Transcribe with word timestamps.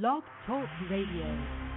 Blog 0.00 0.22
Talk 0.46 0.70
Radio. 0.88 1.71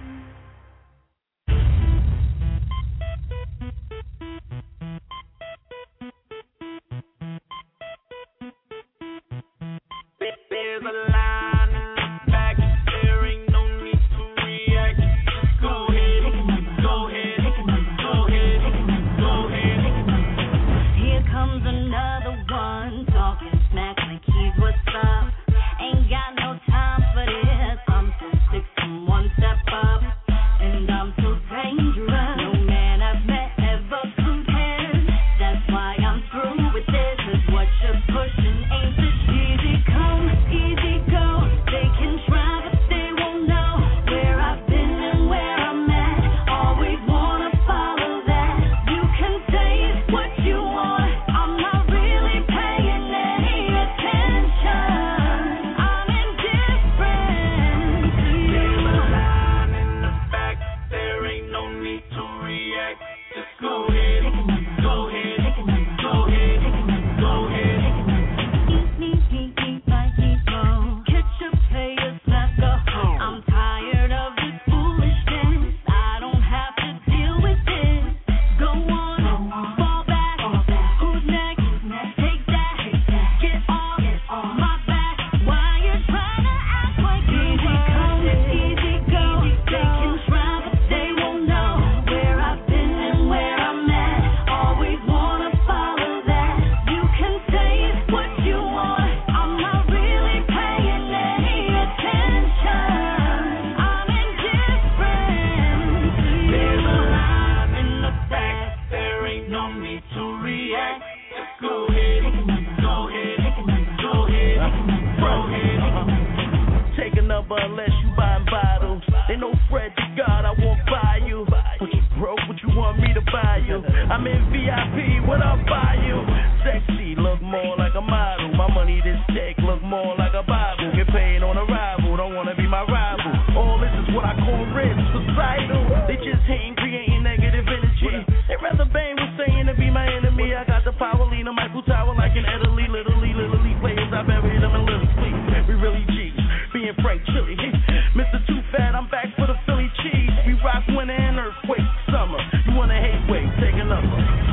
Wait, 153.88 154.45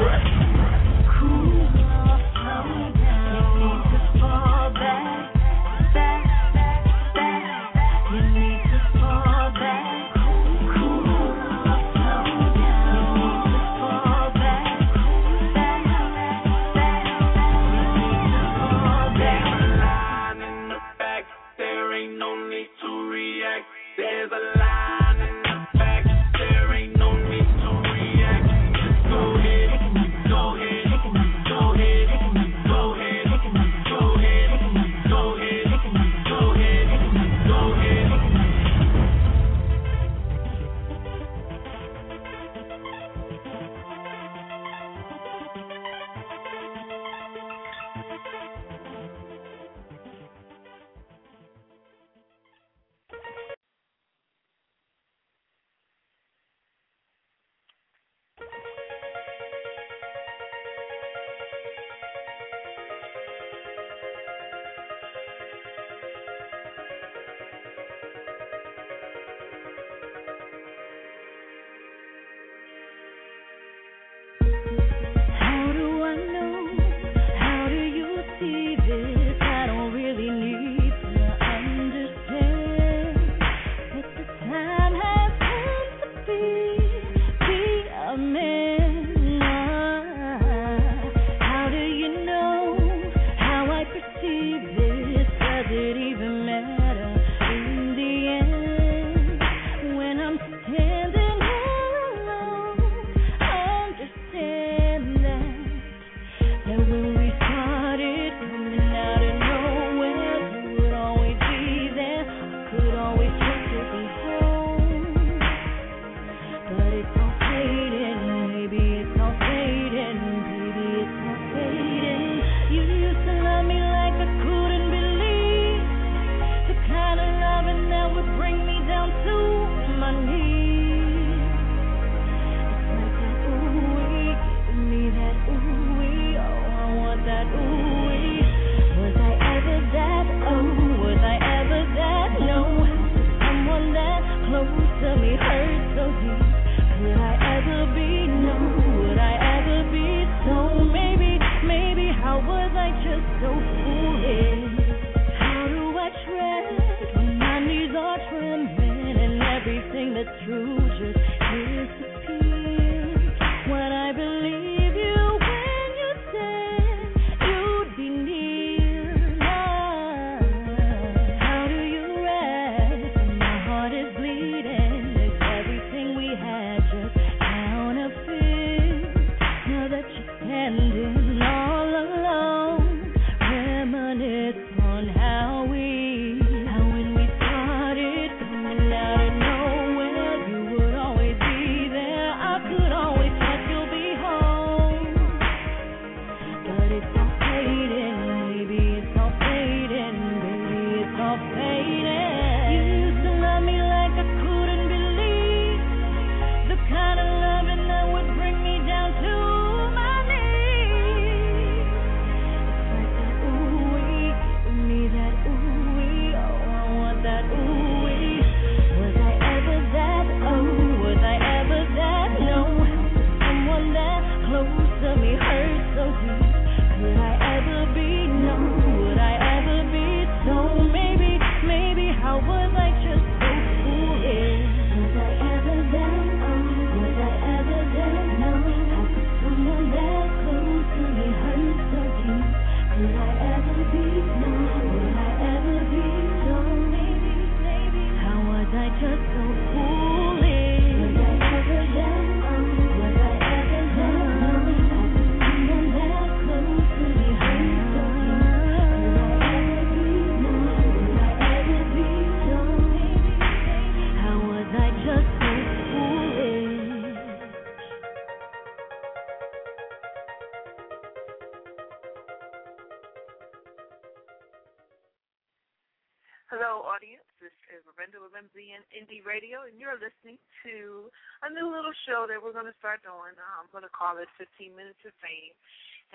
Uh, 283.03 283.59
I'm 283.59 283.67
going 283.75 283.83
to 283.83 283.91
call 283.91 284.15
it 284.15 284.31
15 284.39 284.71
Minutes 284.71 285.03
of 285.03 285.11
Fame, 285.19 285.51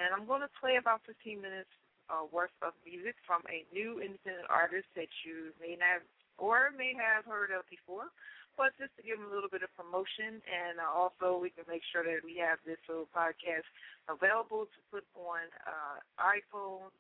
and 0.01 0.09
I'm 0.17 0.25
going 0.25 0.41
to 0.41 0.53
play 0.57 0.81
about 0.81 1.05
15 1.05 1.37
minutes 1.37 1.69
uh, 2.09 2.25
worth 2.33 2.55
of 2.65 2.73
music 2.81 3.13
from 3.29 3.45
a 3.53 3.69
new 3.77 4.01
independent 4.01 4.49
artist 4.49 4.89
that 4.97 5.13
you 5.21 5.53
may 5.61 5.77
not 5.77 6.01
or 6.41 6.73
may 6.73 6.97
have 6.97 7.29
heard 7.29 7.53
of 7.53 7.67
before, 7.69 8.09
but 8.57 8.73
just 8.81 8.95
to 8.97 9.05
give 9.05 9.21
them 9.21 9.29
a 9.29 9.33
little 9.35 9.53
bit 9.53 9.61
of 9.61 9.71
promotion, 9.77 10.41
and 10.49 10.81
uh, 10.81 10.89
also 10.89 11.37
we 11.37 11.53
can 11.53 11.69
make 11.69 11.85
sure 11.93 12.01
that 12.07 12.25
we 12.25 12.41
have 12.41 12.57
this 12.65 12.81
little 12.89 13.11
podcast 13.13 13.69
available 14.09 14.65
to 14.71 14.79
put 14.89 15.05
on 15.13 15.45
uh, 15.69 16.01
iPhones, 16.17 16.95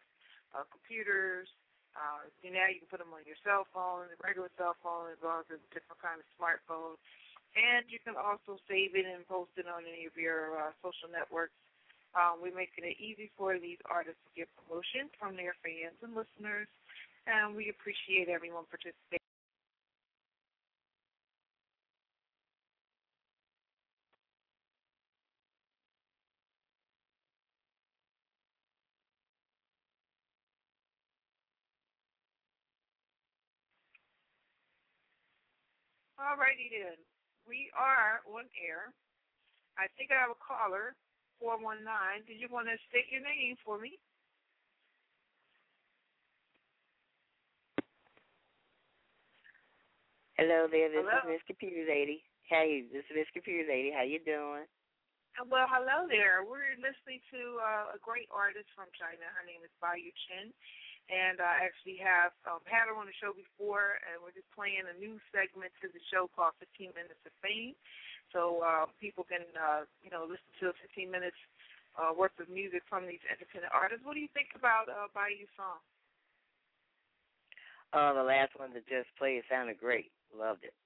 uh, 0.52 0.68
computers. 0.68 1.48
Uh, 1.96 2.28
you 2.44 2.52
now 2.52 2.68
you 2.68 2.78
can 2.78 2.90
put 2.92 3.00
them 3.00 3.10
on 3.10 3.24
your 3.24 3.38
cell 3.40 3.64
phone, 3.72 4.06
regular 4.20 4.52
cell 4.60 4.76
phone, 4.84 5.10
as 5.10 5.18
well 5.24 5.40
as 5.40 5.48
a 5.48 5.58
different 5.72 5.98
kind 5.98 6.20
of 6.20 6.26
smartphone. 6.36 7.00
And 7.56 7.84
you 7.88 7.98
can 8.04 8.14
also 8.16 8.60
save 8.68 8.94
it 8.94 9.06
and 9.08 9.26
post 9.26 9.52
it 9.56 9.66
on 9.68 9.84
any 9.84 10.06
of 10.06 10.14
your 10.16 10.56
uh, 10.58 10.72
social 10.84 11.08
networks. 11.10 11.56
Um, 12.16 12.40
we're 12.40 12.54
making 12.56 12.84
it 12.88 12.96
easy 13.00 13.30
for 13.36 13.58
these 13.58 13.78
artists 13.88 14.20
to 14.26 14.32
get 14.34 14.48
promotion 14.56 15.12
from 15.20 15.36
their 15.36 15.54
fans 15.60 15.96
and 16.02 16.16
listeners, 16.16 16.68
and 17.28 17.54
we 17.54 17.68
appreciate 17.68 18.28
everyone 18.32 18.64
participating. 18.70 19.20
Alrighty 36.18 36.68
then. 36.70 37.17
We 37.48 37.72
are 37.72 38.20
on 38.28 38.44
air. 38.60 38.92
I 39.80 39.88
think 39.96 40.12
I 40.12 40.20
have 40.20 40.30
a 40.36 40.36
caller, 40.36 40.92
419. 41.40 42.28
Did 42.28 42.36
you 42.36 42.52
want 42.52 42.68
to 42.68 42.76
state 42.92 43.08
your 43.08 43.24
name 43.24 43.56
for 43.64 43.80
me? 43.80 43.96
Hello 50.36 50.70
there, 50.70 50.86
this 50.92 51.02
Hello. 51.02 51.18
is 51.26 51.40
Miss 51.40 51.44
Computer 51.50 51.82
Lady. 51.88 52.22
Hey, 52.46 52.86
this 52.92 53.02
is 53.10 53.14
Miss 53.16 53.30
Computer 53.34 53.66
Lady. 53.66 53.90
How 53.90 54.06
you 54.06 54.22
doing? 54.22 54.68
Uh, 55.34 55.44
Well, 55.50 55.66
hello 55.66 56.06
there. 56.06 56.46
We're 56.46 56.78
listening 56.78 57.18
to 57.34 57.40
uh, 57.58 57.96
a 57.96 57.98
great 57.98 58.30
artist 58.30 58.70
from 58.78 58.86
China. 58.94 59.26
Her 59.34 59.42
name 59.48 59.64
is 59.66 59.72
Baiyu 59.82 60.14
Chen. 60.30 60.54
And 61.08 61.40
I 61.40 61.64
actually 61.64 61.96
have 62.04 62.36
um, 62.44 62.60
had 62.68 62.84
her 62.92 62.96
on 62.96 63.08
the 63.08 63.16
show 63.16 63.32
before, 63.32 63.96
and 64.04 64.20
we're 64.20 64.36
just 64.36 64.48
playing 64.52 64.84
a 64.84 64.96
new 65.00 65.16
segment 65.32 65.72
to 65.80 65.88
the 65.88 66.02
show 66.12 66.28
called 66.36 66.52
15 66.60 66.92
Minutes 66.92 67.24
of 67.24 67.32
Fame. 67.40 67.72
So 68.28 68.60
uh, 68.60 68.92
people 69.00 69.24
can, 69.24 69.48
uh, 69.56 69.88
you 70.04 70.12
know, 70.12 70.28
listen 70.28 70.52
to 70.60 70.76
15 70.84 71.08
minutes 71.08 71.40
uh, 71.96 72.12
worth 72.12 72.36
of 72.36 72.52
music 72.52 72.84
from 72.84 73.08
these 73.08 73.24
independent 73.24 73.72
artists. 73.72 74.04
What 74.04 74.14
do 74.14 74.22
you 74.22 74.28
think 74.36 74.52
about 74.52 74.92
uh, 74.92 75.08
Baiyu's 75.16 75.48
song? 75.56 75.80
Uh, 77.96 78.12
the 78.12 78.22
last 78.22 78.52
one 78.60 78.76
that 78.76 78.84
just 78.84 79.08
played 79.16 79.40
sounded 79.48 79.80
great. 79.80 80.12
Loved 80.36 80.64
it. 80.64 80.76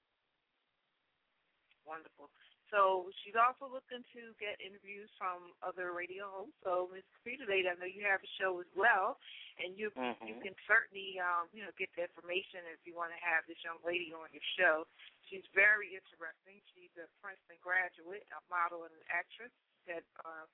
Wonderful. 1.83 2.31
So 2.73 3.13
she's 3.21 3.37
also 3.37 3.69
looking 3.69 4.01
to 4.17 4.33
get 4.41 4.57
interviews 4.65 5.13
from 5.21 5.53
other 5.61 5.93
radio 5.93 6.25
hosts. 6.33 6.57
So 6.65 6.89
Ms. 6.89 7.05
Computer 7.21 7.45
Lady, 7.45 7.69
I 7.69 7.77
know 7.77 7.85
you 7.85 8.01
have 8.09 8.25
a 8.25 8.33
show 8.41 8.57
as 8.65 8.71
well, 8.73 9.21
and 9.61 9.77
you 9.77 9.93
you 10.25 10.35
Mhm. 10.35 10.43
can 10.43 10.57
certainly 10.67 11.21
um, 11.21 11.53
you 11.53 11.63
know 11.63 11.71
get 11.77 11.93
the 11.93 12.09
information 12.09 12.65
if 12.73 12.81
you 12.89 12.97
want 12.97 13.13
to 13.13 13.21
have 13.21 13.45
this 13.47 13.63
young 13.63 13.79
lady 13.85 14.09
on 14.17 14.33
your 14.33 14.43
show. 14.57 14.89
She's 15.29 15.45
very 15.53 15.95
interesting. 15.95 16.63
She's 16.73 16.97
a 16.97 17.07
Princeton 17.21 17.59
graduate, 17.61 18.27
a 18.33 18.41
model 18.49 18.85
and 18.85 18.95
an 18.95 19.05
actress 19.13 19.53
that 19.87 20.05
uh, 20.25 20.47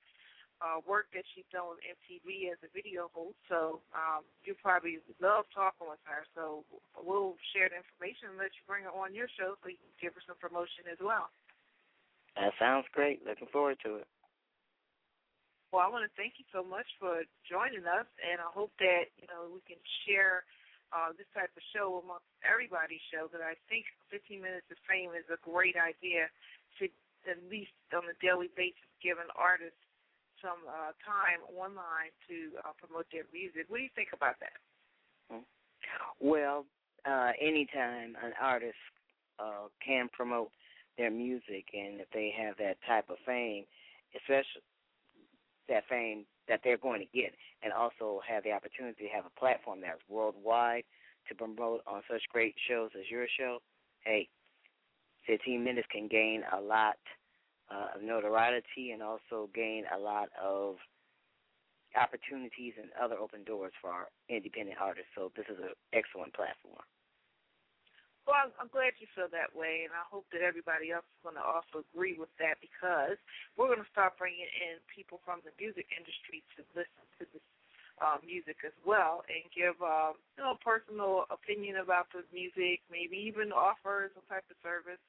uh, 0.61 0.79
work 0.85 1.07
that 1.15 1.23
she's 1.33 1.47
done 1.51 1.69
with 1.71 1.79
MTV 1.87 2.51
as 2.51 2.59
a 2.63 2.69
video 2.75 3.07
host. 3.15 3.39
So 3.47 3.81
um, 3.95 4.27
you 4.43 4.55
probably 4.55 4.99
love 5.19 5.47
talking 5.55 5.87
with 5.87 6.03
her. 6.03 6.27
So 6.35 6.65
we'll 6.99 7.37
share 7.55 7.69
the 7.69 7.77
information 7.79 8.35
and 8.35 8.37
let 8.37 8.51
you 8.59 8.63
bring 8.67 8.83
her 8.83 8.91
on 8.91 9.15
your 9.15 9.27
show 9.39 9.55
so 9.63 9.69
you 9.71 9.79
can 9.79 9.95
give 10.01 10.13
her 10.15 10.23
some 10.27 10.37
promotion 10.37 10.83
as 10.91 10.99
well. 10.99 11.31
That 12.39 12.55
sounds 12.55 12.87
great. 12.95 13.19
Looking 13.27 13.51
forward 13.51 13.77
to 13.83 13.99
it. 13.99 14.07
Well, 15.69 15.85
I 15.85 15.91
want 15.91 16.07
to 16.07 16.13
thank 16.17 16.39
you 16.41 16.47
so 16.49 16.65
much 16.65 16.87
for 16.97 17.21
joining 17.45 17.85
us, 17.85 18.09
and 18.23 18.41
I 18.41 18.49
hope 18.49 18.73
that 18.81 19.11
you 19.19 19.27
know 19.29 19.51
we 19.51 19.61
can 19.67 19.77
share 20.07 20.47
uh, 20.89 21.13
this 21.13 21.29
type 21.35 21.51
of 21.53 21.61
show 21.75 22.01
amongst 22.01 22.25
everybody's 22.41 23.03
show. 23.13 23.29
That 23.29 23.43
I 23.43 23.59
think 23.69 23.85
15 24.09 24.41
minutes 24.41 24.65
of 24.71 24.79
fame 24.89 25.13
is 25.13 25.27
a 25.29 25.37
great 25.45 25.77
idea 25.77 26.31
to 26.81 26.89
at 27.27 27.37
least 27.51 27.75
on 27.91 28.07
a 28.07 28.15
daily 28.23 28.49
basis 28.55 28.87
give 29.03 29.19
an 29.19 29.29
artist 29.35 29.77
some 30.39 30.63
uh, 30.65 30.95
time 31.03 31.43
online 31.51 32.15
to 32.31 32.55
uh, 32.63 32.71
promote 32.79 33.05
their 33.11 33.27
music. 33.35 33.67
What 33.67 33.83
do 33.83 33.85
you 33.85 33.93
think 33.93 34.15
about 34.15 34.39
that? 34.39 34.55
Well, 36.19 36.65
uh, 37.05 37.31
anytime 37.39 38.15
an 38.23 38.33
artist 38.39 38.79
uh, 39.39 39.67
can 39.85 40.09
promote 40.11 40.51
their 40.99 41.09
music, 41.09 41.71
and 41.73 42.03
if 42.03 42.11
they 42.13 42.31
have 42.37 42.57
that 42.59 42.75
type 42.85 43.09
of 43.09 43.15
fame, 43.25 43.63
especially 44.13 44.61
that 45.69 45.83
fame 45.87 46.25
that 46.49 46.59
they're 46.63 46.77
going 46.77 46.99
to 46.99 47.17
get, 47.17 47.31
and 47.63 47.71
also 47.71 48.19
have 48.27 48.43
the 48.43 48.51
opportunity 48.51 49.07
to 49.07 49.09
have 49.09 49.23
a 49.25 49.39
platform 49.39 49.79
that's 49.79 50.01
worldwide 50.09 50.83
to 51.29 51.35
promote 51.35 51.81
on 51.87 52.01
such 52.11 52.21
great 52.29 52.55
shows 52.67 52.89
as 52.99 53.09
your 53.09 53.27
show, 53.39 53.59
hey, 54.03 54.27
15 55.25 55.63
minutes 55.63 55.87
can 55.91 56.07
gain 56.07 56.43
a 56.51 56.59
lot 56.59 56.97
uh, 57.71 57.95
of 57.95 58.01
notoriety 58.03 58.91
and 58.91 59.01
also 59.01 59.47
gain 59.53 59.83
a 59.95 59.99
lot 59.99 60.27
of 60.41 60.75
opportunities 61.95 62.73
and 62.81 62.89
other 63.01 63.15
open 63.15 63.43
doors 63.43 63.73
for 63.79 63.89
our 63.89 64.07
independent 64.27 64.77
artists. 64.81 65.09
So 65.15 65.31
this 65.35 65.45
is 65.49 65.57
an 65.61 65.69
excellent 65.93 66.33
platform. 66.33 66.83
Well, 68.29 68.45
I'm, 68.61 68.69
glad 68.69 68.93
you 69.01 69.09
feel 69.17 69.25
that 69.33 69.57
way, 69.57 69.89
and 69.89 69.93
I 69.97 70.05
hope 70.05 70.29
that 70.29 70.45
everybody 70.45 70.93
else 70.93 71.09
is 71.17 71.25
going 71.25 71.33
to 71.33 71.41
also 71.41 71.81
agree 71.81 72.13
with 72.13 72.29
that 72.37 72.61
because 72.61 73.17
we're 73.57 73.73
going 73.73 73.81
to 73.81 73.89
start 73.89 74.21
bringing 74.21 74.45
in 74.45 74.77
people 74.85 75.17
from 75.25 75.41
the 75.41 75.49
music 75.57 75.89
industry 75.89 76.45
to 76.53 76.61
listen 76.77 77.05
to 77.17 77.25
this 77.33 77.41
uh, 77.97 78.21
music 78.21 78.61
as 78.61 78.77
well 78.85 79.25
and 79.33 79.41
give 79.49 79.73
uh, 79.81 80.13
you 80.37 80.45
know 80.45 80.61
personal 80.61 81.25
opinion 81.33 81.81
about 81.81 82.05
the 82.13 82.21
music, 82.29 82.85
maybe 82.93 83.17
even 83.17 83.49
offer 83.49 84.13
some 84.13 84.21
type 84.29 84.45
of 84.45 84.61
service, 84.61 85.01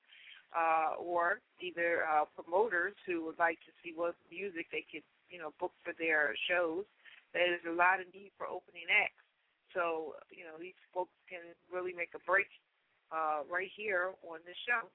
uh, 0.57 0.97
or 0.97 1.45
either 1.61 2.09
uh, 2.09 2.25
promoters 2.33 2.97
who 3.05 3.29
would 3.29 3.37
like 3.37 3.61
to 3.69 3.73
see 3.85 3.93
what 3.93 4.17
music 4.33 4.73
they 4.73 4.89
could 4.89 5.05
you 5.29 5.37
know 5.37 5.53
book 5.61 5.77
for 5.85 5.93
their 6.01 6.33
shows. 6.49 6.89
There's 7.37 7.61
a 7.69 7.77
lot 7.77 8.01
of 8.01 8.09
need 8.17 8.33
for 8.41 8.49
opening 8.49 8.89
acts, 8.89 9.21
so 9.77 10.17
you 10.33 10.49
know 10.49 10.57
these 10.57 10.81
folks 10.97 11.13
can 11.29 11.45
really 11.69 11.93
make 11.93 12.17
a 12.17 12.23
break 12.25 12.49
uh, 13.11 13.47
right 13.47 13.71
here 13.75 14.15
on 14.27 14.41
this 14.47 14.59
show. 14.67 14.87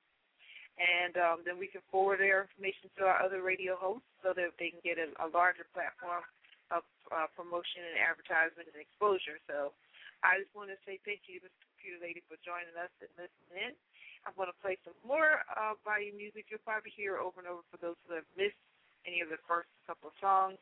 And 0.76 1.16
um, 1.16 1.38
then 1.48 1.56
we 1.56 1.72
can 1.72 1.80
forward 1.88 2.20
their 2.20 2.44
information 2.44 2.92
to 3.00 3.08
our 3.08 3.24
other 3.24 3.40
radio 3.40 3.80
hosts 3.80 4.08
so 4.20 4.36
that 4.36 4.60
they 4.60 4.76
can 4.76 4.84
get 4.84 5.00
a, 5.00 5.08
a 5.24 5.32
larger 5.32 5.64
platform 5.72 6.24
of 6.68 6.84
uh, 7.16 7.32
promotion 7.32 7.86
and 7.88 7.96
advertisement 7.96 8.68
and 8.68 8.80
exposure. 8.84 9.40
So 9.48 9.72
I 10.20 10.36
just 10.44 10.52
want 10.52 10.74
to 10.76 10.80
say 10.84 11.00
thank 11.08 11.32
you, 11.32 11.40
Mr. 11.40 11.64
Computer 11.76 12.00
Lady, 12.04 12.20
for 12.28 12.36
joining 12.44 12.76
us 12.76 12.92
and 13.00 13.08
listening 13.16 13.72
in. 13.72 13.74
I'm 14.28 14.36
going 14.36 14.52
to 14.52 14.60
play 14.60 14.76
some 14.84 14.98
more 15.06 15.46
uh, 15.54 15.78
by 15.86 16.10
music. 16.12 16.50
You'll 16.50 16.66
probably 16.66 16.92
hear 16.92 17.22
over 17.22 17.40
and 17.40 17.48
over 17.48 17.64
for 17.72 17.80
those 17.80 17.96
who 18.10 18.18
have 18.20 18.28
missed 18.36 18.60
any 19.06 19.22
of 19.22 19.30
the 19.30 19.40
first 19.46 19.70
couple 19.86 20.12
of 20.12 20.18
songs. 20.18 20.58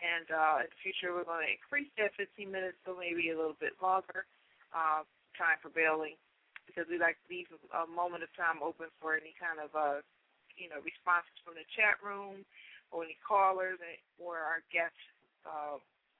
And 0.00 0.26
uh, 0.32 0.66
in 0.66 0.72
the 0.72 0.80
future, 0.80 1.14
we're 1.14 1.28
going 1.28 1.46
to 1.46 1.52
increase 1.52 1.92
that 2.00 2.16
15 2.18 2.50
minutes, 2.50 2.80
so 2.82 2.96
maybe 2.96 3.30
a 3.30 3.38
little 3.38 3.54
bit 3.60 3.76
longer, 3.78 4.26
uh, 4.74 5.06
time 5.36 5.60
prevailing 5.62 6.18
because 6.66 6.86
we 6.88 6.98
like 6.98 7.16
to 7.24 7.28
leave 7.28 7.46
a, 7.52 7.86
moment 7.88 8.22
of 8.22 8.30
time 8.34 8.62
open 8.62 8.86
for 9.02 9.14
any 9.14 9.34
kind 9.36 9.60
of 9.60 9.74
uh, 9.74 10.00
you 10.56 10.68
know 10.68 10.80
responses 10.82 11.38
from 11.42 11.54
the 11.58 11.64
chat 11.74 11.98
room 12.00 12.44
or 12.92 13.04
any 13.04 13.16
callers 13.24 13.80
or 14.20 14.38
our 14.38 14.62
guest 14.68 14.94
uh, 15.48 15.78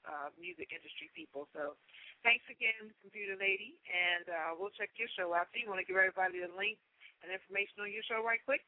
uh, 0.08 0.30
music 0.40 0.72
industry 0.72 1.10
people. 1.12 1.46
So 1.52 1.76
thanks 2.24 2.48
again, 2.48 2.88
Computer 3.04 3.36
Lady, 3.36 3.76
and 3.86 4.28
uh, 4.28 4.54
we'll 4.56 4.70
check 4.74 4.90
your 4.96 5.08
show 5.12 5.34
out. 5.36 5.48
So 5.52 5.60
you 5.60 5.68
want 5.68 5.80
to 5.84 5.88
give 5.88 5.96
everybody 5.96 6.40
the 6.40 6.48
link 6.56 6.78
and 7.22 7.30
information 7.30 7.82
on 7.84 7.92
your 7.92 8.02
show 8.02 8.24
right 8.24 8.40
quick? 8.42 8.64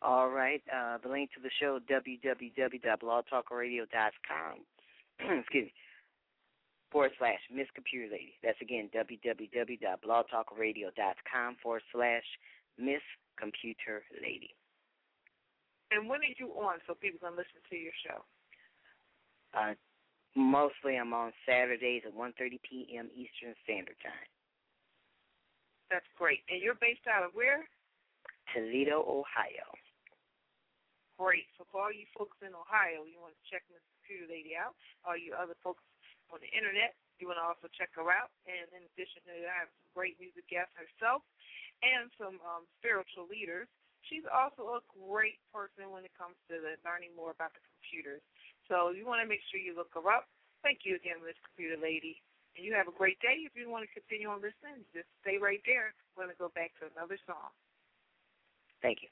All 0.00 0.30
right. 0.30 0.62
Uh, 0.66 0.98
the 0.98 1.08
link 1.10 1.30
to 1.36 1.40
the 1.42 1.50
show, 1.60 1.78
www.blogtalkradio.com. 1.86 4.54
Excuse 5.42 5.66
me 5.70 5.74
forward 6.92 7.12
slash 7.18 7.40
Miss 7.48 7.66
Computer 7.74 8.12
Lady. 8.12 8.34
That's 8.44 8.60
again 8.60 8.90
www.blogtalkradio.com 8.94 11.56
forward 11.62 11.82
slash 11.90 12.24
Miss 12.78 13.00
Computer 13.40 14.04
Lady. 14.20 14.54
And 15.90 16.08
when 16.08 16.20
are 16.20 16.36
you 16.38 16.52
on 16.56 16.78
so 16.86 16.94
people 16.94 17.18
can 17.20 17.36
listen 17.36 17.60
to 17.68 17.76
your 17.76 17.92
show? 18.00 18.24
Uh, 19.52 19.74
mostly 20.36 20.96
I'm 20.96 21.12
on 21.12 21.32
Saturdays 21.44 22.04
at 22.06 22.14
1.30 22.16 22.60
p.m. 22.64 23.10
Eastern 23.12 23.52
Standard 23.64 23.96
Time. 24.00 24.28
That's 25.92 26.08
great. 26.16 26.40
And 26.48 26.64
you're 26.64 26.80
based 26.80 27.04
out 27.04 27.28
of 27.28 27.36
where? 27.36 27.68
Toledo, 28.56 29.04
Ohio. 29.04 29.68
Great. 31.20 31.44
So 31.60 31.68
for 31.68 31.84
all 31.84 31.92
you 31.92 32.08
folks 32.16 32.40
in 32.40 32.56
Ohio, 32.56 33.04
you 33.04 33.20
want 33.20 33.36
to 33.36 33.44
check 33.52 33.60
Miss 33.68 33.84
Computer 34.00 34.32
Lady 34.32 34.56
out. 34.56 34.72
All 35.04 35.12
you 35.12 35.36
other 35.36 35.52
folks 35.60 35.84
on 36.32 36.40
the 36.40 36.50
internet. 36.50 36.96
You 37.20 37.30
want 37.30 37.38
to 37.38 37.46
also 37.46 37.68
check 37.70 37.92
her 37.94 38.08
out. 38.08 38.32
And 38.48 38.66
in 38.72 38.82
addition 38.92 39.22
to 39.28 39.30
that, 39.30 39.46
I 39.46 39.56
have 39.68 39.70
some 39.70 39.86
great 39.94 40.16
music 40.18 40.48
guests 40.48 40.74
herself 40.74 41.22
and 41.84 42.08
some 42.18 42.40
um, 42.42 42.64
spiritual 42.80 43.28
leaders. 43.28 43.68
She's 44.10 44.26
also 44.26 44.80
a 44.80 44.82
great 44.90 45.38
person 45.54 45.94
when 45.94 46.02
it 46.02 46.10
comes 46.18 46.34
to 46.50 46.58
the 46.58 46.74
learning 46.82 47.14
more 47.14 47.30
about 47.30 47.54
the 47.54 47.62
computers. 47.62 48.24
So 48.66 48.90
you 48.90 49.06
want 49.06 49.22
to 49.22 49.28
make 49.30 49.44
sure 49.52 49.62
you 49.62 49.78
look 49.78 49.94
her 49.94 50.02
up. 50.10 50.26
Thank 50.66 50.82
you 50.82 50.98
again, 50.98 51.22
Miss 51.22 51.38
Computer 51.46 51.78
Lady. 51.78 52.18
And 52.58 52.66
you 52.66 52.74
have 52.74 52.90
a 52.90 52.94
great 52.94 53.22
day. 53.22 53.46
If 53.46 53.54
you 53.54 53.70
want 53.70 53.86
to 53.86 53.92
continue 53.94 54.26
on 54.26 54.42
listening, 54.42 54.82
just 54.90 55.06
stay 55.22 55.38
right 55.38 55.62
there. 55.62 55.94
We're 56.18 56.26
going 56.26 56.34
to 56.34 56.42
go 56.42 56.50
back 56.52 56.74
to 56.82 56.90
another 56.90 57.16
song. 57.24 57.54
Thank 58.82 59.06
you. 59.06 59.10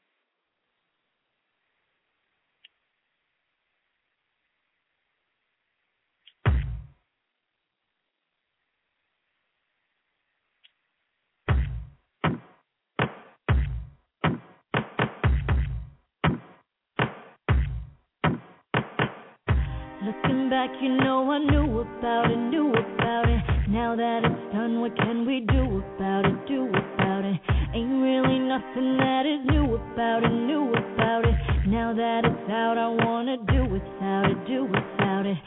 Looking 20.11 20.51
back, 20.51 20.71
you 20.83 20.89
know 20.89 21.31
I 21.31 21.39
knew 21.39 21.79
about 21.79 22.33
it, 22.33 22.37
knew 22.37 22.71
about 22.71 23.29
it. 23.29 23.71
Now 23.71 23.95
that 23.95 24.25
it's 24.25 24.53
done, 24.53 24.81
what 24.81 24.97
can 24.97 25.25
we 25.25 25.39
do 25.39 25.85
about 25.95 26.27
it, 26.27 26.49
do 26.49 26.67
about 26.67 27.25
it? 27.25 27.39
Ain't 27.77 28.03
really 28.03 28.41
nothing 28.41 28.99
that 28.99 29.23
is 29.25 29.39
new 29.47 29.77
about 29.77 30.25
it, 30.25 30.35
new 30.35 30.67
about 30.67 31.23
it. 31.27 31.37
Now 31.69 31.95
that 31.95 32.25
it's 32.25 32.51
out, 32.51 32.77
I 32.77 32.89
wanna 33.07 33.37
do 33.55 33.63
without 33.71 34.27
it, 34.27 34.47
do 34.49 34.65
without 34.65 35.27
it. 35.27 35.39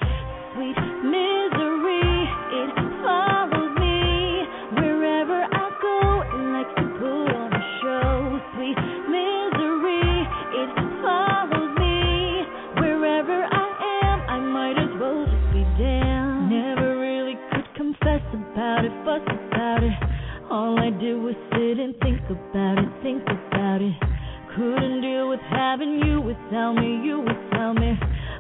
Sweet 0.56 0.80
misery, 1.12 2.24
it 2.56 2.83
about 19.74 19.84
it. 19.84 19.94
All 20.52 20.80
I 20.80 20.90
did 20.90 21.18
was 21.18 21.36
sit 21.52 21.80
and 21.80 21.96
think 22.02 22.22
about 22.30 22.78
it, 22.78 22.90
think 23.02 23.24
about 23.24 23.82
it. 23.82 23.94
Couldn't 24.56 25.02
deal 25.02 25.30
with 25.30 25.40
having 25.50 26.00
you 26.06 26.22
without 26.22 26.74
me, 26.74 27.02
you 27.04 27.20
without 27.20 27.74
me. 27.74 27.98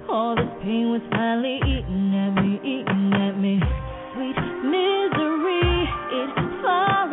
All 0.09 0.35
this 0.35 0.45
pain 0.61 0.91
was 0.91 1.01
finally 1.11 1.57
eating 1.57 2.13
at 2.13 2.33
me, 2.37 2.59
eating 2.61 3.13
at 3.13 3.39
me. 3.39 3.59
Sweet 4.13 4.37
misery, 4.61 5.89
it 6.21 6.29
follows 6.61 7.12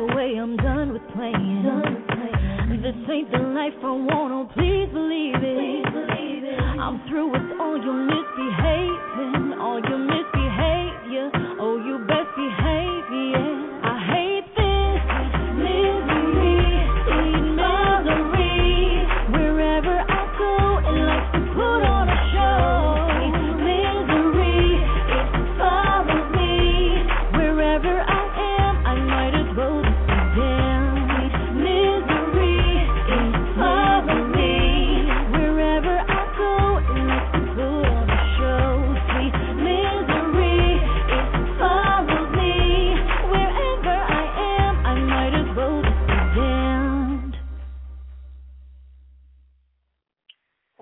ish 0.00 0.10
away. 0.10 0.36
I'm 0.40 0.56
done 0.56 0.92
with 0.92 1.02
playing. 1.14 1.64
This 2.82 2.94
ain't 3.10 3.30
the 3.30 3.38
life 3.38 3.74
I 3.82 3.92
want. 3.92 4.32
Oh, 4.32 4.48
please 4.54 4.88
believe 4.92 5.36
it. 5.36 5.86
I'm 6.80 7.06
through 7.08 7.30
with 7.30 7.60
all 7.60 7.76
your 7.76 7.94
misbehaving, 7.94 9.58
all 9.60 9.80
your. 9.88 10.29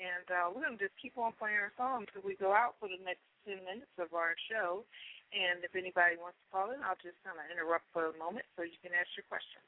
And 0.00 0.24
uh, 0.32 0.48
we're 0.48 0.64
going 0.64 0.80
to 0.80 0.84
just 0.88 0.96
keep 0.96 1.12
on 1.20 1.36
playing 1.36 1.60
our 1.60 1.76
songs 1.76 2.08
until 2.08 2.24
we 2.24 2.32
go 2.40 2.56
out 2.56 2.80
for 2.80 2.88
the 2.88 2.96
next 3.04 3.20
10 3.44 3.60
minutes 3.68 3.92
of 4.00 4.16
our 4.16 4.32
show. 4.48 4.88
And 5.36 5.60
if 5.60 5.76
anybody 5.76 6.16
wants 6.16 6.40
to 6.40 6.46
call 6.48 6.72
in, 6.72 6.80
I'll 6.80 6.96
just 7.04 7.20
kind 7.20 7.36
of 7.36 7.44
interrupt 7.52 7.84
for 7.92 8.08
a 8.08 8.16
moment 8.16 8.48
so 8.56 8.64
you 8.64 8.80
can 8.80 8.96
ask 8.96 9.12
your 9.12 9.28
question. 9.28 9.60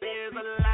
There's 0.00 0.34
a 0.34 0.69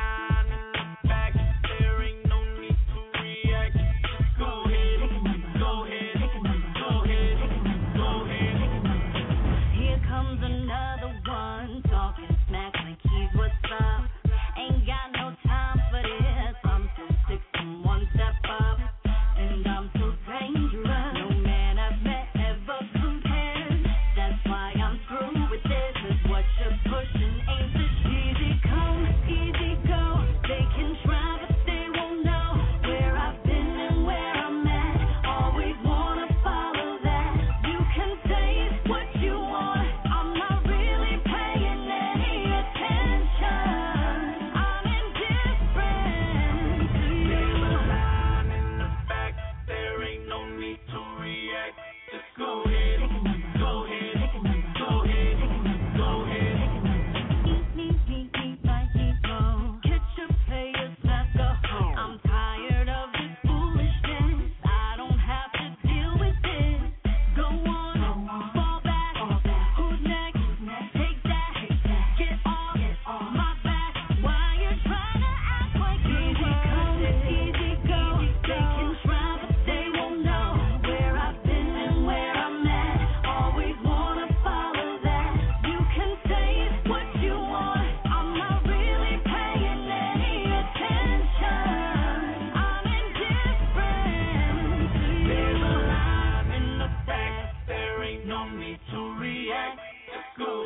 go 100.38 100.64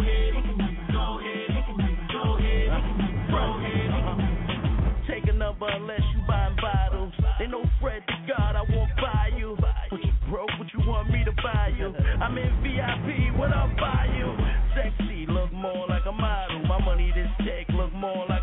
ahead, 2.39 2.71
go 3.31 3.43
ahead. 3.59 3.91
Take 5.09 5.27
a 5.29 5.33
number 5.33 5.69
unless 5.69 6.01
you 6.15 6.21
buying 6.27 6.57
bottles. 6.61 7.13
No 7.49 7.63
Fred 7.81 8.03
to 8.07 8.15
God, 8.27 8.57
I 8.57 8.63
won't 8.75 8.91
buy 8.97 9.31
you. 9.37 9.57
But 9.61 9.75
you 10.03 10.13
broke, 10.29 10.51
you 10.73 10.81
want 10.87 11.11
me 11.11 11.25
to 11.25 11.33
buy 11.43 11.73
you? 11.79 11.95
I'm 12.21 12.37
in 12.39 12.63
VIP, 12.63 13.33
what 13.39 13.53
I'll 13.53 13.75
buy 13.77 14.07
you? 14.19 14.37
Sexy, 14.75 15.27
look 15.29 15.53
more 15.53 15.87
like 15.89 16.07
a 16.07 16.13
model. 16.13 16.65
My 16.67 16.79
money 16.85 17.13
look 17.73 17.93
more 17.95 18.27
like 18.29 18.40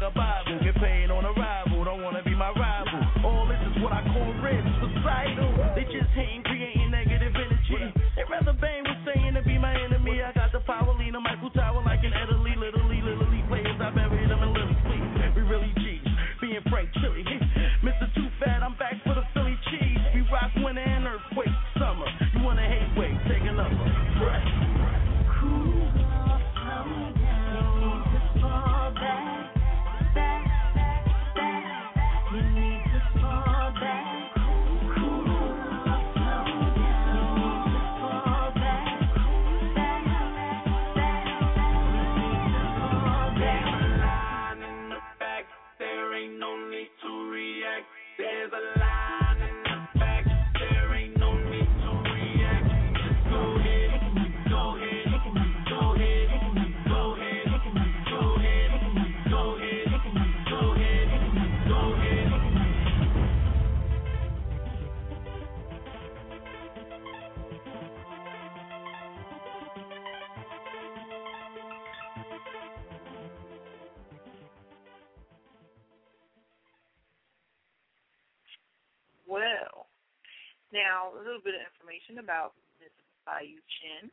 information 81.87 82.19
about 82.19 82.51
Ms. 82.83 82.91
Baiyu 83.23 83.63
Chen. 83.79 84.11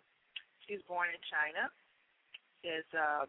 She 0.62 0.78
was 0.78 0.84
born 0.86 1.10
in 1.10 1.18
China. 1.26 1.66
She 2.62 2.70
has 2.70 2.86
uh, 2.94 3.26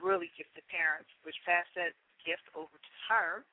really 0.00 0.32
gifted 0.32 0.64
parents, 0.72 1.12
which 1.20 1.36
passed 1.44 1.68
that 1.76 1.92
gift 2.24 2.48
over 2.56 2.72
to 2.72 2.92
her, 3.12 3.44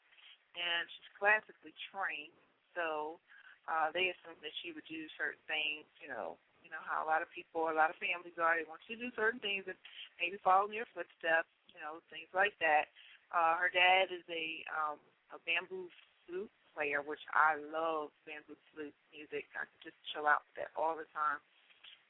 and 0.56 0.88
she's 0.88 1.12
classically 1.20 1.76
trained. 1.92 2.32
So 2.72 3.20
uh, 3.68 3.92
they 3.92 4.16
assumed 4.16 4.40
that 4.40 4.56
she 4.64 4.72
would 4.72 4.88
do 4.88 5.12
certain 5.20 5.44
things, 5.44 5.84
you 6.00 6.08
know, 6.08 6.40
you 6.64 6.72
know 6.72 6.80
how 6.88 7.04
a 7.04 7.08
lot 7.12 7.20
of 7.20 7.28
people, 7.28 7.68
a 7.68 7.76
lot 7.76 7.92
of 7.92 8.00
families 8.00 8.40
are. 8.40 8.56
They 8.56 8.64
want 8.64 8.80
you 8.88 8.96
to 8.96 9.12
do 9.12 9.12
certain 9.20 9.44
things 9.44 9.68
and 9.68 9.76
maybe 10.24 10.40
follow 10.40 10.72
in 10.72 10.76
your 10.80 10.88
footsteps, 10.96 11.52
you 11.76 11.84
know, 11.84 12.00
things 12.08 12.32
like 12.32 12.56
that. 12.64 12.88
Uh, 13.36 13.60
her 13.60 13.68
dad 13.68 14.08
is 14.08 14.24
a 14.32 14.64
um, 14.72 15.04
a 15.36 15.38
bamboo 15.44 15.92
flute 16.24 16.54
player, 16.74 17.02
which 17.04 17.24
I 17.34 17.60
love 17.72 18.14
bamboo 18.26 18.58
flute 18.72 18.96
music. 19.14 19.50
I 19.58 19.66
just 19.82 19.98
chill 20.12 20.30
out 20.30 20.46
with 20.50 20.56
that 20.64 20.72
all 20.78 20.96
the 20.96 21.10
time. 21.12 21.40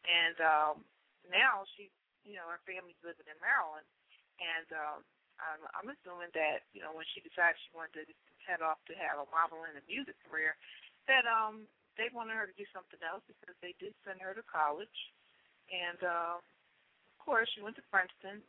And 0.07 0.37
um, 0.39 0.75
now 1.27 1.67
she, 1.75 1.91
you 2.23 2.39
know, 2.39 2.47
her 2.47 2.61
family's 2.63 2.99
living 3.03 3.27
in 3.27 3.37
Maryland, 3.43 3.87
and 4.39 4.67
um, 4.71 4.99
I'm, 5.39 5.61
I'm 5.75 5.89
assuming 5.91 6.31
that 6.35 6.67
you 6.75 6.83
know 6.83 6.95
when 6.95 7.07
she 7.11 7.23
decided 7.23 7.59
she 7.59 7.71
wanted 7.75 8.07
to 8.07 8.15
head 8.43 8.63
off 8.63 8.79
to 8.87 8.95
have 8.95 9.19
a 9.19 9.27
modeling 9.31 9.75
and 9.75 9.85
music 9.87 10.15
career, 10.27 10.55
that 11.07 11.27
um 11.27 11.67
they 11.99 12.07
wanted 12.15 12.39
her 12.39 12.47
to 12.47 12.55
do 12.55 12.67
something 12.71 12.99
else 13.03 13.23
because 13.27 13.55
they 13.59 13.75
did 13.75 13.91
send 14.07 14.23
her 14.23 14.31
to 14.31 14.43
college, 14.47 14.99
and 15.67 15.99
uh, 15.99 16.39
of 16.39 17.17
course 17.19 17.47
she 17.51 17.63
went 17.63 17.75
to 17.75 17.91
Princeton, 17.91 18.39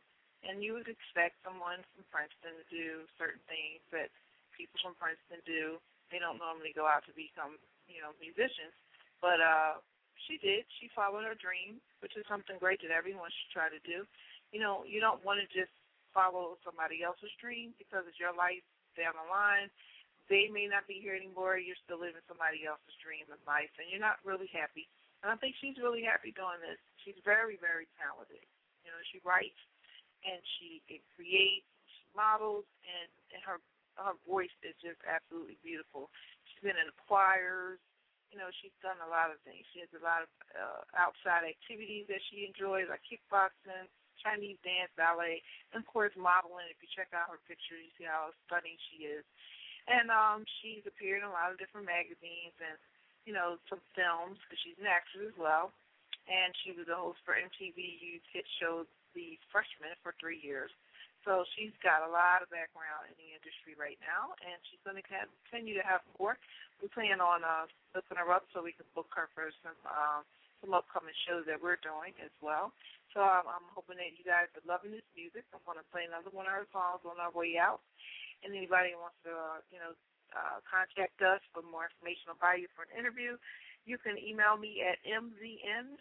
and 0.47 0.63
you 0.63 0.71
would 0.75 0.87
expect 0.87 1.35
someone 1.43 1.83
from 1.91 2.07
Princeton 2.07 2.55
to 2.55 2.65
do 2.71 3.03
certain 3.19 3.43
things 3.51 3.83
that 3.91 4.07
people 4.55 4.79
from 4.79 4.95
Princeton 4.95 5.43
do. 5.43 5.79
They 6.11 6.19
don't 6.19 6.37
normally 6.37 6.75
go 6.75 6.85
out 6.85 7.07
to 7.07 7.13
become 7.15 7.55
you 7.87 8.03
know 8.03 8.11
musicians, 8.19 8.75
but 9.23 9.39
uh, 9.39 9.79
she 10.27 10.37
did. 10.37 10.67
She 10.77 10.91
followed 10.91 11.23
her 11.23 11.39
dream, 11.39 11.79
which 12.03 12.13
is 12.19 12.27
something 12.27 12.59
great 12.59 12.83
that 12.83 12.91
everyone 12.91 13.31
should 13.31 13.51
try 13.55 13.67
to 13.71 13.81
do. 13.87 14.03
You 14.51 14.59
know, 14.59 14.83
you 14.83 14.99
don't 14.99 15.23
want 15.23 15.39
to 15.39 15.47
just 15.49 15.71
follow 16.11 16.59
somebody 16.67 17.01
else's 17.01 17.31
dream 17.39 17.71
because 17.79 18.03
it's 18.03 18.19
your 18.19 18.35
life 18.35 18.63
down 18.99 19.15
the 19.15 19.23
line 19.31 19.71
they 20.31 20.47
may 20.47 20.63
not 20.63 20.87
be 20.87 21.03
here 21.03 21.11
anymore. 21.11 21.59
You're 21.59 21.79
still 21.83 21.99
living 21.99 22.23
somebody 22.23 22.63
else's 22.63 22.95
dream 23.03 23.27
of 23.27 23.43
life, 23.43 23.71
and 23.75 23.91
you're 23.91 24.01
not 24.01 24.23
really 24.23 24.47
happy. 24.55 24.87
And 25.21 25.27
I 25.27 25.35
think 25.35 25.59
she's 25.59 25.75
really 25.75 26.07
happy 26.07 26.31
doing 26.31 26.63
this. 26.63 26.79
She's 27.03 27.19
very, 27.27 27.59
very 27.59 27.91
talented. 27.99 28.47
You 28.87 28.95
know, 28.95 29.01
she 29.11 29.19
writes 29.27 29.59
and 30.23 30.39
she 30.57 30.79
creates, 31.13 31.67
models, 32.15 32.63
and, 32.87 33.11
and 33.35 33.41
her 33.43 33.59
her 33.99 34.15
voice 34.23 34.53
is 34.63 34.75
just 34.79 34.99
absolutely 35.03 35.59
beautiful. 35.63 36.11
She's 36.47 36.63
been 36.63 36.79
in 36.79 36.89
the 36.89 36.99
choirs. 37.07 37.81
You 38.31 38.39
know, 38.39 38.47
she's 38.63 38.75
done 38.79 38.95
a 39.03 39.11
lot 39.11 39.27
of 39.27 39.43
things. 39.43 39.67
She 39.75 39.83
has 39.83 39.91
a 39.91 39.99
lot 39.99 40.23
of 40.23 40.31
uh, 40.55 40.83
outside 40.95 41.43
activities 41.43 42.07
that 42.07 42.23
she 42.31 42.47
enjoys, 42.47 42.87
like 42.87 43.03
kickboxing, 43.03 43.91
Chinese 44.23 44.55
dance, 44.63 44.93
ballet, 44.95 45.43
and 45.75 45.83
of 45.83 45.87
course 45.89 46.15
modeling. 46.15 46.69
If 46.71 46.79
you 46.79 46.87
check 46.95 47.11
out 47.11 47.27
her 47.27 47.43
pictures, 47.43 47.83
you 47.83 47.91
see 47.99 48.07
how 48.07 48.31
stunning 48.47 48.79
she 48.87 49.09
is. 49.09 49.27
And 49.89 50.13
um, 50.13 50.45
she's 50.61 50.85
appeared 50.85 51.25
in 51.25 51.27
a 51.27 51.33
lot 51.33 51.51
of 51.51 51.59
different 51.59 51.89
magazines 51.89 52.55
and, 52.61 52.77
you 53.25 53.33
know, 53.33 53.57
some 53.67 53.81
films 53.97 54.37
because 54.45 54.61
she's 54.61 54.77
an 54.77 54.87
actress 54.87 55.33
as 55.33 55.37
well. 55.37 55.73
And 56.29 56.53
she 56.61 56.71
was 56.71 56.85
a 56.87 56.95
host 56.95 57.19
for 57.25 57.33
MTV 57.33 57.75
Youth 57.75 58.23
hit 58.29 58.45
show 58.61 58.85
The 59.17 59.35
Freshman 59.49 59.97
for 60.05 60.13
three 60.21 60.39
years. 60.39 60.69
So 61.23 61.45
she's 61.53 61.75
got 61.85 62.01
a 62.01 62.09
lot 62.09 62.41
of 62.41 62.49
background 62.49 63.09
in 63.09 63.15
the 63.17 63.29
industry 63.37 63.77
right 63.77 63.99
now, 64.01 64.33
and 64.41 64.57
she's 64.69 64.81
going 64.81 64.97
to 64.97 65.05
continue 65.05 65.77
to 65.77 65.85
have 65.85 66.01
more. 66.17 66.35
We 66.81 66.89
plan 66.89 67.21
on 67.21 67.45
uh, 67.45 67.69
her 67.93 68.29
up 68.33 68.49
so 68.51 68.65
we 68.65 68.73
can 68.73 68.89
book 68.97 69.09
her 69.13 69.29
for 69.37 69.53
some 69.61 69.77
um, 69.85 70.25
some 70.61 70.77
upcoming 70.77 71.17
shows 71.25 71.45
that 71.49 71.57
we're 71.57 71.81
doing 71.81 72.13
as 72.21 72.33
well. 72.37 72.69
So 73.17 73.25
um, 73.25 73.49
I'm 73.49 73.65
hoping 73.73 73.97
that 73.97 74.13
you 74.13 74.21
guys 74.21 74.45
are 74.53 74.65
loving 74.69 74.93
this 74.93 75.05
music. 75.17 75.41
I'm 75.49 75.65
going 75.65 75.81
to 75.81 75.89
play 75.89 76.05
another 76.05 76.29
one 76.29 76.45
of 76.45 76.53
her 76.53 76.69
songs 76.69 77.01
on 77.01 77.17
our 77.17 77.33
way 77.33 77.57
out 77.57 77.81
and 78.43 78.53
anybody 78.53 78.93
who 78.93 78.99
wants 79.01 79.17
to, 79.25 79.31
uh, 79.33 79.59
you 79.69 79.79
know, 79.81 79.93
uh, 80.33 80.63
contact 80.65 81.19
us 81.21 81.41
for 81.51 81.61
more 81.61 81.91
information 81.91 82.31
or 82.31 82.37
Baiyu 82.39 82.71
for 82.73 82.87
an 82.87 82.93
interview, 82.95 83.35
you 83.83 83.99
can 83.99 84.15
email 84.17 84.55
me 84.55 84.79
at 84.79 84.97
mznindradio 85.03 85.99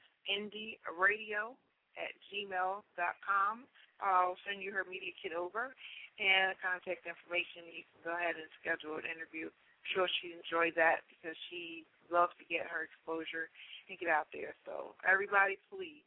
at 1.98 2.12
gmail.com. 2.30 3.54
I'll 4.03 4.37
send 4.49 4.65
you 4.65 4.73
her 4.73 4.85
media 4.85 5.13
kit 5.17 5.33
over 5.33 5.73
and 6.21 6.57
contact 6.61 7.09
information. 7.09 7.69
You 7.71 7.85
can 7.89 8.01
go 8.05 8.13
ahead 8.13 8.37
and 8.37 8.49
schedule 8.61 9.01
an 9.01 9.09
interview. 9.09 9.49
I'm 9.49 9.87
sure 9.97 10.09
she'd 10.21 10.37
enjoy 10.37 10.73
that 10.77 11.05
because 11.09 11.37
she 11.49 11.89
loves 12.13 12.37
to 12.37 12.45
get 12.49 12.69
her 12.69 12.85
exposure 12.85 13.49
and 13.89 13.97
get 13.97 14.13
out 14.13 14.29
there. 14.33 14.53
So 14.69 14.99
everybody, 15.07 15.57
please 15.73 16.05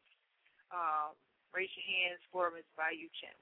uh, 0.70 1.14
raise 1.54 1.72
your 1.74 1.88
hands 1.88 2.22
for 2.30 2.54
Ms. 2.54 2.68
Baiyu 2.78 3.10
Chen. 3.18 3.38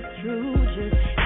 That's 0.00 0.20
true 0.20 0.54
just 0.76 1.25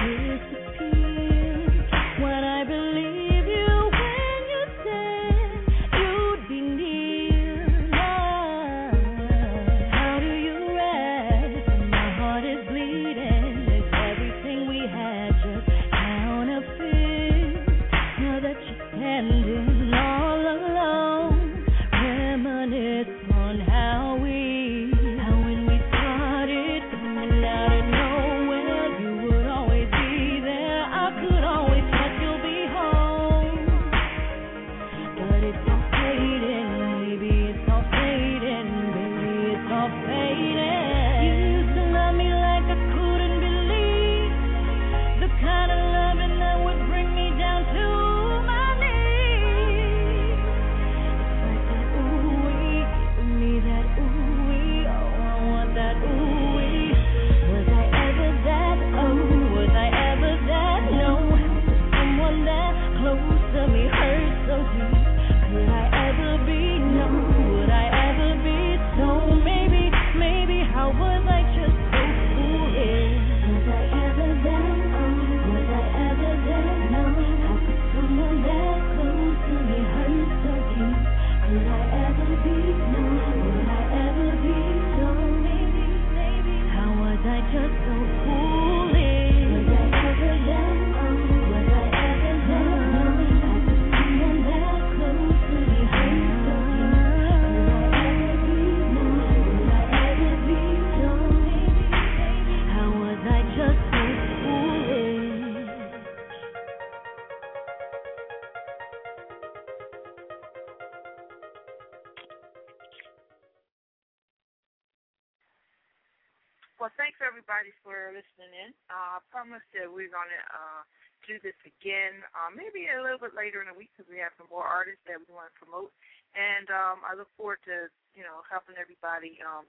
listening. 118.21 118.77
Uh, 118.85 119.17
I 119.17 119.19
promise 119.33 119.65
that 119.73 119.89
we're 119.89 120.13
gonna 120.13 120.43
uh, 120.53 120.85
do 121.25 121.41
this 121.41 121.57
again, 121.65 122.21
uh, 122.37 122.53
maybe 122.53 122.85
a 122.85 123.01
little 123.01 123.17
bit 123.17 123.33
later 123.33 123.65
in 123.65 123.73
the 123.73 123.77
week 123.77 123.89
because 123.97 124.05
we 124.05 124.21
have 124.21 124.33
some 124.37 124.49
more 124.53 124.65
artists 124.65 125.01
that 125.09 125.17
we 125.17 125.33
want 125.33 125.49
to 125.49 125.57
promote, 125.57 125.89
and 126.37 126.69
um, 126.69 127.01
I 127.01 127.17
look 127.17 127.33
forward 127.33 127.65
to 127.65 127.89
you 128.13 128.21
know 128.21 128.45
helping 128.45 128.77
everybody 128.77 129.41
um, 129.41 129.65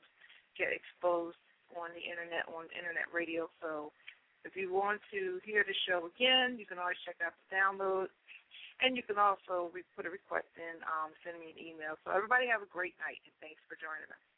get 0.52 0.68
exposed 0.68 1.40
on 1.72 1.88
the 1.96 2.04
internet 2.04 2.44
on 2.52 2.68
internet 2.76 3.08
radio. 3.08 3.48
So 3.64 3.88
if 4.44 4.52
you 4.52 4.68
want 4.68 5.00
to 5.16 5.40
hear 5.48 5.64
the 5.64 5.76
show 5.88 6.12
again, 6.12 6.60
you 6.60 6.68
can 6.68 6.76
always 6.76 7.00
check 7.08 7.16
out 7.24 7.32
the 7.32 7.48
download, 7.48 8.12
and 8.84 9.00
you 9.00 9.04
can 9.04 9.16
also 9.16 9.72
put 9.96 10.04
a 10.04 10.12
request 10.12 10.52
in, 10.60 10.84
um, 10.84 11.16
send 11.24 11.40
me 11.40 11.56
an 11.56 11.58
email. 11.60 11.96
So 12.04 12.12
everybody 12.12 12.52
have 12.52 12.60
a 12.60 12.68
great 12.68 12.98
night, 13.00 13.22
and 13.24 13.32
thanks 13.40 13.64
for 13.64 13.80
joining 13.80 14.12
us. 14.12 14.31